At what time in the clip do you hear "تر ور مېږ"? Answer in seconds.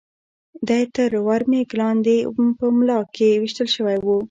0.95-1.69